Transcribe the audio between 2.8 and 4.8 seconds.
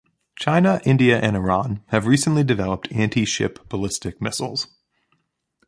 anti-ship ballistic missiles.